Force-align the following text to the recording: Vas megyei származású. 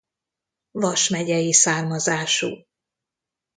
Vas 0.71 1.09
megyei 1.09 1.51
származású. 1.53 2.65